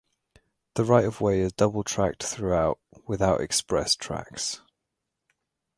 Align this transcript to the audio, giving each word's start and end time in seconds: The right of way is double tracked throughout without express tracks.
The 0.73 0.83
right 0.83 1.05
of 1.05 1.21
way 1.21 1.41
is 1.41 1.53
double 1.53 1.83
tracked 1.83 2.23
throughout 2.23 2.79
without 3.05 3.39
express 3.39 3.95
tracks. 3.95 4.63